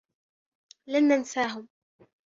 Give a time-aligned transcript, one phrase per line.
[0.87, 1.69] لن ننساهم.